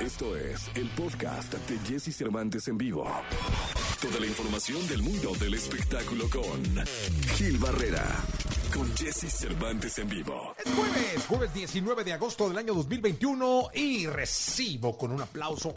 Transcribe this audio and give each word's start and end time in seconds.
Esto 0.00 0.34
es 0.34 0.70
el 0.76 0.88
podcast 0.88 1.52
de 1.52 1.78
Jesse 1.80 2.16
Cervantes 2.16 2.66
en 2.68 2.78
vivo. 2.78 3.06
Toda 4.00 4.18
la 4.18 4.26
información 4.26 4.88
del 4.88 5.02
mundo 5.02 5.32
del 5.38 5.52
espectáculo 5.52 6.24
con 6.30 6.86
Gil 7.36 7.58
Barrera. 7.58 8.06
Con 8.74 8.90
Jesse 8.96 9.30
Cervantes 9.30 9.98
en 9.98 10.08
vivo. 10.08 10.54
Es 10.56 10.72
jueves, 10.72 11.26
jueves 11.28 11.52
19 11.52 12.04
de 12.04 12.14
agosto 12.14 12.48
del 12.48 12.56
año 12.56 12.72
2021 12.72 13.68
y 13.74 14.06
recibo 14.06 14.96
con 14.96 15.12
un 15.12 15.20
aplauso 15.20 15.74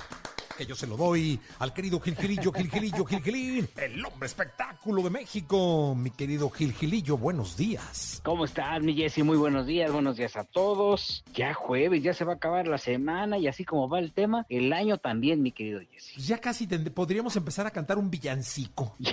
que 0.57 0.65
yo 0.65 0.75
se 0.75 0.87
lo 0.87 0.97
doy 0.97 1.39
al 1.59 1.73
querido 1.73 1.99
Gilgilillo, 1.99 2.51
Gilgilillo, 2.51 3.05
Gilgilín, 3.05 3.67
el 3.77 4.05
hombre 4.05 4.27
espectáculo 4.27 5.01
de 5.01 5.09
México. 5.09 5.95
Mi 5.95 6.11
querido 6.11 6.49
Gilgilillo, 6.49 7.17
buenos 7.17 7.57
días. 7.57 8.21
¿Cómo 8.23 8.45
estás, 8.45 8.81
mi 8.81 8.93
Jessy? 8.93 9.23
Muy 9.23 9.37
buenos 9.37 9.65
días, 9.65 9.91
buenos 9.91 10.17
días 10.17 10.35
a 10.35 10.43
todos. 10.43 11.23
Ya 11.33 11.53
jueves, 11.53 12.03
ya 12.03 12.13
se 12.13 12.25
va 12.25 12.33
a 12.33 12.35
acabar 12.35 12.67
la 12.67 12.77
semana 12.77 13.37
y 13.37 13.47
así 13.47 13.65
como 13.65 13.89
va 13.89 13.99
el 13.99 14.11
tema, 14.11 14.45
el 14.49 14.71
año 14.73 14.97
también, 14.97 15.41
mi 15.41 15.51
querido 15.51 15.81
Jessy. 15.91 16.21
Ya 16.21 16.37
casi 16.37 16.67
podríamos 16.67 17.35
empezar 17.35 17.65
a 17.65 17.71
cantar 17.71 17.97
un 17.97 18.09
villancico. 18.09 18.95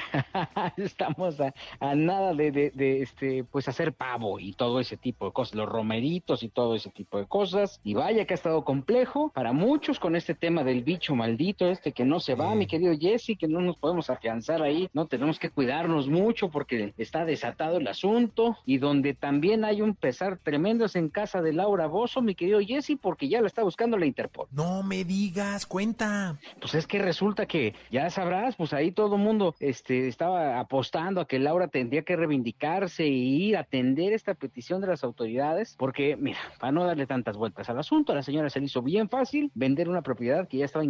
Ya 0.51 0.75
estamos 0.77 1.37
a, 1.41 1.95
nada 1.95 2.35
de, 2.35 2.51
de, 2.51 3.03
este, 3.03 3.45
pues 3.45 3.69
hacer 3.69 3.93
pavo 3.93 4.39
y 4.39 4.53
todo 4.53 4.81
ese 4.81 4.97
tipo 4.97 5.27
de 5.27 5.33
cosas, 5.33 5.55
los 5.55 5.69
romeritos 5.69 6.43
y 6.43 6.49
todo 6.49 6.75
ese 6.75 6.91
tipo 6.91 7.19
de 7.19 7.27
cosas. 7.27 7.81
Y 7.85 7.95
vaya 7.95 8.25
que 8.25 8.35
ha 8.35 8.37
estado 8.37 8.65
complejo 8.65 9.31
para 9.35 9.53
muchos 9.53 9.99
con 9.99 10.17
este 10.17 10.35
tema 10.35 10.65
del 10.65 10.83
bicho 10.83 11.15
maldito 11.31 11.71
este 11.71 11.93
que 11.93 12.05
no 12.05 12.19
se 12.19 12.35
va, 12.35 12.57
mi 12.57 12.67
querido 12.67 12.93
Jesse, 12.99 13.39
que 13.39 13.47
no 13.47 13.61
nos 13.61 13.77
podemos 13.77 14.11
afianzar 14.11 14.63
ahí, 14.63 14.89
no 14.93 15.07
tenemos 15.07 15.39
que 15.39 15.49
cuidarnos 15.49 16.09
mucho 16.09 16.51
porque 16.51 16.93
está 16.99 17.25
desatado 17.25 17.79
el 17.79 17.87
asunto 17.87 18.59
y 18.67 18.79
donde 18.79 19.15
también 19.15 19.65
hay 19.65 19.81
un 19.81 19.95
pesar 19.95 20.39
tremendo 20.43 20.87
es 20.87 20.97
en 20.97 21.09
casa 21.09 21.41
de 21.41 21.53
Laura 21.53 21.87
Bozo, 21.87 22.21
mi 22.21 22.35
querido 22.35 22.59
Jesse, 22.61 22.99
porque 23.01 23.29
ya 23.29 23.41
la 23.41 23.47
está 23.47 23.63
buscando 23.63 23.97
la 23.97 24.07
Interpol. 24.07 24.49
No 24.51 24.83
me 24.83 25.05
digas, 25.05 25.67
cuenta. 25.67 26.37
Pues 26.61 26.75
es 26.75 26.89
que 26.89 26.99
resulta 26.99 27.47
que 27.47 27.75
ya 27.93 28.11
sabrás, 28.11 28.57
pues 28.57 28.73
ahí 28.73 28.91
todo 28.91 29.15
el 29.15 29.23
mundo 29.23 29.55
este, 29.61 30.09
estaba 30.09 30.59
apostando 30.59 31.21
a 31.21 31.29
que 31.29 31.39
Laura 31.39 31.69
tendría 31.69 32.03
que 32.03 32.17
reivindicarse 32.17 33.07
y 33.07 33.51
ir 33.51 33.57
a 33.57 33.61
atender 33.61 34.13
esta 34.13 34.35
petición 34.35 34.81
de 34.81 34.89
las 34.89 35.05
autoridades, 35.05 35.77
porque 35.79 36.17
mira, 36.17 36.41
para 36.59 36.73
no 36.73 36.85
darle 36.85 37.07
tantas 37.07 37.37
vueltas 37.37 37.71
al 37.71 37.79
asunto, 37.79 38.11
a 38.11 38.17
la 38.17 38.23
señora 38.25 38.51
se 38.51 38.59
le 38.59 38.67
hizo 38.67 38.83
bien 38.83 39.09
fácil 39.09 39.53
vender 39.55 39.89
una 39.89 40.03
propiedad 40.03 40.49
que 40.49 40.59
ya 40.59 40.65
estaba 40.65 40.85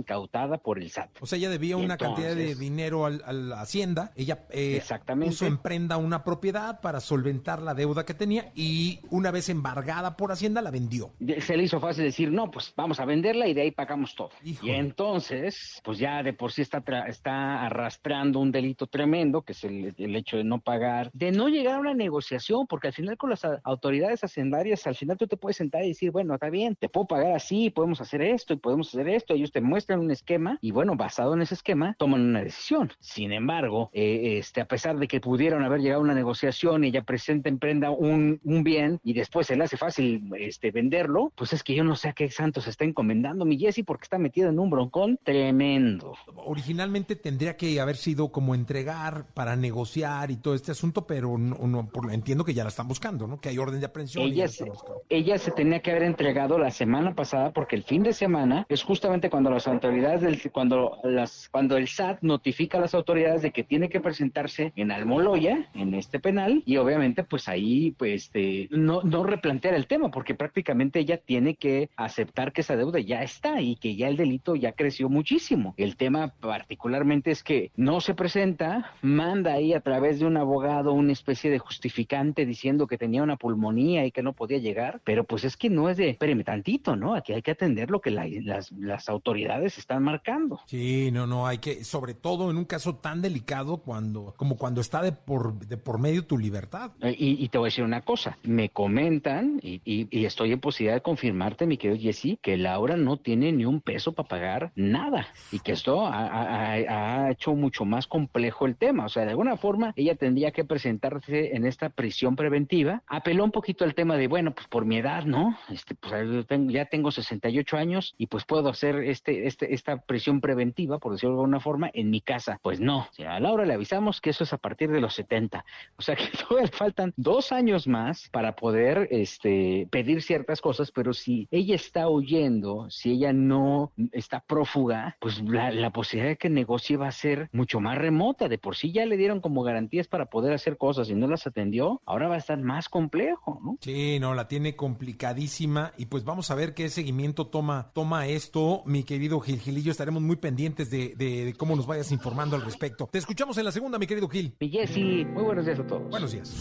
por 0.62 0.78
el 0.78 0.90
SAT. 0.90 1.10
O 1.20 1.26
sea, 1.26 1.38
ella 1.38 1.50
debía 1.50 1.76
una 1.76 1.96
cantidad 1.96 2.34
de 2.34 2.54
dinero 2.54 3.06
a 3.06 3.32
la 3.32 3.60
hacienda, 3.60 4.12
ella 4.16 4.44
eh, 4.50 4.76
Exactamente. 4.76 5.30
puso 5.30 5.46
en 5.46 5.58
prenda 5.58 5.96
una 5.96 6.24
propiedad 6.24 6.80
para 6.80 7.00
solventar 7.00 7.60
la 7.62 7.74
deuda 7.74 8.04
que 8.04 8.14
tenía 8.14 8.52
y 8.54 9.00
una 9.10 9.30
vez 9.30 9.48
embargada 9.48 10.16
por 10.16 10.32
Hacienda 10.32 10.62
la 10.62 10.70
vendió. 10.70 11.10
Se 11.40 11.56
le 11.56 11.64
hizo 11.64 11.80
fácil 11.80 12.04
decir, 12.04 12.30
no, 12.30 12.50
pues 12.50 12.72
vamos 12.76 13.00
a 13.00 13.04
venderla 13.04 13.48
y 13.48 13.54
de 13.54 13.62
ahí 13.62 13.70
pagamos 13.70 14.14
todo. 14.14 14.30
Y 14.42 14.70
entonces, 14.70 15.80
pues 15.84 15.98
ya 15.98 16.22
de 16.22 16.32
por 16.32 16.52
sí 16.52 16.62
está, 16.62 16.82
está 17.08 17.64
arrastrando 17.66 18.38
un 18.38 18.52
delito 18.52 18.86
tremendo, 18.86 19.42
que 19.42 19.52
es 19.52 19.64
el, 19.64 19.94
el 19.98 20.16
hecho 20.16 20.36
de 20.36 20.44
no 20.44 20.60
pagar, 20.60 21.10
de 21.12 21.32
no 21.32 21.48
llegar 21.48 21.76
a 21.76 21.80
una 21.80 21.94
negociación, 21.94 22.66
porque 22.66 22.88
al 22.88 22.94
final 22.94 23.16
con 23.16 23.30
las 23.30 23.42
autoridades 23.64 24.22
hacendarias, 24.24 24.86
al 24.86 24.94
final 24.94 25.16
tú 25.16 25.26
te 25.26 25.36
puedes 25.36 25.56
sentar 25.56 25.84
y 25.84 25.88
decir, 25.88 26.10
bueno, 26.10 26.34
está 26.34 26.50
bien, 26.50 26.76
te 26.76 26.88
puedo 26.88 27.06
pagar 27.06 27.32
así, 27.32 27.70
podemos 27.70 28.00
hacer 28.00 28.22
esto 28.22 28.54
y 28.54 28.56
podemos 28.56 28.88
hacer 28.88 29.08
esto, 29.08 29.34
ellos 29.34 29.52
te 29.52 29.60
muestran 29.60 30.00
un 30.00 30.10
esquema 30.20 30.58
y 30.60 30.70
bueno, 30.70 30.96
basado 30.96 31.34
en 31.34 31.42
ese 31.42 31.54
esquema, 31.54 31.94
toman 31.98 32.20
una 32.20 32.42
decisión. 32.42 32.92
Sin 33.00 33.32
embargo, 33.32 33.90
eh, 33.92 34.38
este, 34.38 34.60
a 34.60 34.66
pesar 34.66 34.98
de 34.98 35.08
que 35.08 35.20
pudieron 35.20 35.64
haber 35.64 35.80
llegado 35.80 36.00
a 36.00 36.04
una 36.04 36.14
negociación 36.14 36.84
ella 36.84 37.02
presenta, 37.02 37.48
emprenda 37.48 37.90
un, 37.90 38.40
un 38.44 38.64
bien 38.64 39.00
y 39.02 39.12
después 39.12 39.46
se 39.46 39.56
le 39.56 39.64
hace 39.64 39.76
fácil 39.76 40.30
este, 40.38 40.70
venderlo, 40.70 41.32
pues 41.34 41.52
es 41.52 41.62
que 41.62 41.74
yo 41.74 41.84
no 41.84 41.96
sé 41.96 42.08
a 42.08 42.12
qué 42.12 42.30
santo 42.30 42.60
se 42.60 42.70
está 42.70 42.84
encomendando 42.84 43.44
mi 43.44 43.58
Jesse 43.58 43.84
porque 43.84 44.04
está 44.04 44.18
metido 44.18 44.48
en 44.50 44.58
un 44.58 44.70
broncón 44.70 45.18
tremendo. 45.22 46.14
Originalmente 46.36 47.16
tendría 47.16 47.56
que 47.56 47.80
haber 47.80 47.96
sido 47.96 48.32
como 48.32 48.54
entregar 48.54 49.26
para 49.34 49.56
negociar 49.56 50.30
y 50.30 50.36
todo 50.36 50.54
este 50.54 50.72
asunto, 50.72 51.06
pero 51.06 51.38
no, 51.38 51.90
entiendo 52.10 52.44
que 52.44 52.54
ya 52.54 52.64
la 52.64 52.68
están 52.68 52.88
buscando, 52.88 53.26
¿no? 53.26 53.40
Que 53.40 53.48
hay 53.48 53.58
orden 53.58 53.80
de 53.80 53.86
aprehensión. 53.86 54.24
Ella, 54.24 54.48
se, 54.48 54.70
ella 55.08 55.38
se 55.38 55.50
tenía 55.52 55.80
que 55.80 55.90
haber 55.90 56.04
entregado 56.04 56.58
la 56.58 56.70
semana 56.70 57.14
pasada 57.14 57.52
porque 57.52 57.76
el 57.76 57.84
fin 57.84 58.02
de 58.02 58.12
semana 58.12 58.66
es 58.68 58.82
justamente 58.82 59.30
cuando 59.30 59.50
las 59.50 59.66
autoridades 59.66 60.09
cuando, 60.52 60.98
las, 61.04 61.48
cuando 61.50 61.76
el 61.76 61.88
SAT 61.88 62.22
notifica 62.22 62.78
a 62.78 62.80
las 62.80 62.94
autoridades 62.94 63.42
de 63.42 63.50
que 63.50 63.64
tiene 63.64 63.88
que 63.88 64.00
presentarse 64.00 64.72
en 64.76 64.90
Almoloya, 64.90 65.68
en 65.74 65.94
este 65.94 66.20
penal, 66.20 66.62
y 66.66 66.76
obviamente 66.76 67.24
pues 67.24 67.48
ahí 67.48 67.92
pues 67.92 68.20
este, 68.24 68.68
no, 68.70 69.02
no 69.02 69.24
replantear 69.24 69.74
el 69.74 69.86
tema, 69.86 70.10
porque 70.10 70.34
prácticamente 70.34 71.00
ella 71.00 71.18
tiene 71.18 71.56
que 71.56 71.90
aceptar 71.96 72.52
que 72.52 72.60
esa 72.60 72.76
deuda 72.76 73.00
ya 73.00 73.22
está 73.22 73.60
y 73.60 73.76
que 73.76 73.96
ya 73.96 74.08
el 74.08 74.16
delito 74.16 74.54
ya 74.54 74.72
creció 74.72 75.08
muchísimo. 75.08 75.74
El 75.76 75.96
tema 75.96 76.34
particularmente 76.40 77.30
es 77.30 77.42
que 77.42 77.70
no 77.76 78.00
se 78.00 78.14
presenta, 78.14 78.92
manda 79.02 79.54
ahí 79.54 79.72
a 79.72 79.80
través 79.80 80.20
de 80.20 80.26
un 80.26 80.36
abogado 80.36 80.92
una 80.92 81.12
especie 81.12 81.50
de 81.50 81.58
justificante 81.58 82.46
diciendo 82.46 82.86
que 82.86 82.98
tenía 82.98 83.22
una 83.22 83.36
pulmonía 83.36 84.04
y 84.06 84.12
que 84.12 84.22
no 84.22 84.32
podía 84.32 84.58
llegar, 84.58 85.00
pero 85.04 85.24
pues 85.24 85.44
es 85.44 85.56
que 85.56 85.70
no 85.70 85.88
es 85.88 85.96
de, 85.96 86.10
espéreme 86.10 86.44
tantito, 86.44 86.96
¿no? 86.96 87.14
Aquí 87.14 87.32
hay 87.32 87.42
que 87.42 87.52
atender 87.52 87.90
lo 87.90 88.00
que 88.00 88.10
las, 88.10 88.72
las 88.72 89.08
autoridades 89.08 89.78
están 89.78 89.99
marcando. 90.02 90.60
Sí, 90.66 91.10
no, 91.12 91.26
no, 91.26 91.46
hay 91.46 91.58
que, 91.58 91.84
sobre 91.84 92.14
todo 92.14 92.50
en 92.50 92.56
un 92.56 92.64
caso 92.64 92.96
tan 92.96 93.22
delicado 93.22 93.78
cuando, 93.78 94.34
como 94.36 94.56
cuando 94.56 94.80
está 94.80 95.02
de 95.02 95.12
por, 95.12 95.58
de 95.58 95.76
por 95.76 95.98
medio 95.98 96.24
tu 96.24 96.38
libertad. 96.38 96.92
Eh, 97.00 97.14
y, 97.18 97.48
te 97.48 97.58
voy 97.58 97.66
a 97.66 97.70
decir 97.70 97.84
una 97.84 98.02
cosa, 98.02 98.38
me 98.42 98.70
comentan, 98.70 99.60
y, 99.62 99.80
y, 99.84 100.24
estoy 100.24 100.52
en 100.52 100.60
posibilidad 100.60 100.94
de 100.94 101.02
confirmarte, 101.02 101.66
mi 101.66 101.76
querido 101.76 102.00
Jesse, 102.00 102.38
que 102.40 102.56
Laura 102.56 102.96
no 102.96 103.16
tiene 103.16 103.52
ni 103.52 103.64
un 103.64 103.80
peso 103.80 104.12
para 104.12 104.28
pagar 104.28 104.72
nada, 104.74 105.28
y 105.52 105.58
que 105.60 105.72
esto 105.72 106.06
ha, 106.06 106.72
ha, 106.72 107.30
hecho 107.30 107.54
mucho 107.54 107.84
más 107.84 108.06
complejo 108.06 108.66
el 108.66 108.76
tema. 108.76 109.06
O 109.06 109.08
sea, 109.08 109.24
de 109.24 109.30
alguna 109.30 109.56
forma, 109.56 109.92
ella 109.96 110.14
tendría 110.14 110.50
que 110.50 110.64
presentarse 110.64 111.54
en 111.54 111.66
esta 111.66 111.90
prisión 111.90 112.36
preventiva. 112.36 113.02
Apeló 113.06 113.44
un 113.44 113.50
poquito 113.50 113.84
al 113.84 113.94
tema 113.94 114.16
de, 114.16 114.26
bueno, 114.26 114.52
pues 114.54 114.66
por 114.68 114.84
mi 114.84 114.98
edad, 114.98 115.24
¿no? 115.24 115.58
Este, 115.68 115.94
pues 115.94 116.46
ya 116.68 116.84
tengo 116.86 117.10
68 117.10 117.76
años 117.76 118.14
y 118.18 118.26
pues 118.26 118.44
puedo 118.44 118.68
hacer 118.68 118.96
este, 118.96 119.46
este, 119.46 119.74
esta 119.74 119.89
prisión 119.98 120.40
preventiva, 120.40 120.98
por 120.98 121.12
decirlo 121.12 121.36
de 121.36 121.40
alguna 121.40 121.60
forma, 121.60 121.90
en 121.92 122.10
mi 122.10 122.20
casa. 122.20 122.58
Pues 122.62 122.80
no, 122.80 123.08
a 123.26 123.40
Laura 123.40 123.64
le 123.64 123.74
avisamos 123.74 124.20
que 124.20 124.30
eso 124.30 124.44
es 124.44 124.52
a 124.52 124.58
partir 124.58 124.90
de 124.90 125.00
los 125.00 125.14
70. 125.14 125.64
O 125.96 126.02
sea 126.02 126.16
que 126.16 126.30
todavía 126.36 126.70
faltan 126.72 127.12
dos 127.16 127.52
años 127.52 127.86
más 127.86 128.28
para 128.30 128.56
poder 128.56 129.08
este, 129.10 129.88
pedir 129.90 130.22
ciertas 130.22 130.60
cosas, 130.60 130.90
pero 130.90 131.12
si 131.12 131.48
ella 131.50 131.74
está 131.74 132.08
huyendo, 132.08 132.90
si 132.90 133.12
ella 133.12 133.32
no 133.32 133.92
está 134.12 134.40
prófuga, 134.40 135.16
pues 135.20 135.40
la, 135.42 135.90
posibilidad 135.90 136.30
de 136.30 136.36
que 136.36 136.48
negocie 136.48 136.96
va 136.96 137.08
a 137.08 137.12
ser 137.12 137.48
mucho 137.52 137.80
más 137.80 137.98
remota. 137.98 138.48
De 138.48 138.58
por 138.58 138.76
sí 138.76 138.92
ya 138.92 139.06
le 139.06 139.16
dieron 139.16 139.40
como 139.40 139.62
garantías 139.62 140.08
para 140.08 140.26
poder 140.26 140.52
hacer 140.52 140.76
cosas 140.76 141.10
y 141.10 141.14
no 141.14 141.26
las 141.26 141.46
atendió, 141.46 142.00
ahora 142.06 142.28
va 142.28 142.36
a 142.36 142.38
estar 142.38 142.58
más 142.58 142.88
complejo, 142.88 143.60
¿no? 143.62 143.76
Sí, 143.80 144.18
no, 144.20 144.34
la 144.34 144.48
tiene 144.48 144.76
complicadísima 144.76 145.92
y 145.96 146.06
pues 146.06 146.24
vamos 146.24 146.50
a 146.50 146.54
ver 146.54 146.74
qué 146.74 146.88
seguimiento 146.88 147.46
toma, 147.48 147.90
toma 147.94 148.26
esto, 148.26 148.82
mi 148.86 149.04
querido 149.04 149.40
Gil 149.40 149.58
Gilillo 149.80 149.92
estaremos 149.92 150.22
muy 150.22 150.36
pendientes 150.36 150.90
de, 150.90 151.54
cómo 151.56 151.74
nos 151.74 151.86
vayas 151.86 152.12
informando 152.12 152.54
al 152.54 152.62
respecto. 152.62 153.08
Te 153.10 153.18
escuchamos 153.18 153.56
en 153.56 153.64
la 153.64 153.72
segunda, 153.72 153.98
mi 153.98 154.06
querido 154.06 154.28
Gil. 154.28 154.54
Y 154.60 154.68
Jessy, 154.68 155.24
muy 155.24 155.42
buenos 155.42 155.64
días 155.64 155.78
a 155.78 155.86
todos. 155.86 156.08
Buenos 156.10 156.32
días. 156.32 156.52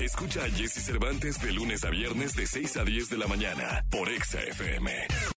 Escucha 0.00 0.44
a 0.44 0.48
Jesse 0.50 0.84
Cervantes 0.84 1.40
de 1.40 1.52
lunes 1.52 1.84
a 1.84 1.90
viernes 1.90 2.36
de 2.36 2.46
6 2.46 2.76
a 2.76 2.84
10 2.84 3.10
de 3.10 3.18
la 3.18 3.26
mañana 3.26 3.84
por 3.90 4.08
Exa 4.08 4.40
FM. 4.40 5.35